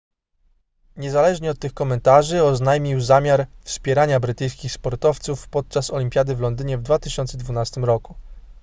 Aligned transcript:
niezależnie 0.95 1.51
od 1.51 1.59
tych 1.59 1.73
komentarzy 1.73 2.43
oznajmił 2.43 3.01
zamiar 3.01 3.47
wspierania 3.63 4.19
brytyjskich 4.19 4.71
sportowców 4.71 5.47
podczas 5.47 5.91
olimpiady 5.91 6.35
w 6.35 6.39
londynie 6.39 6.77
w 6.77 6.81
2012 6.81 7.81
roku 7.81 8.15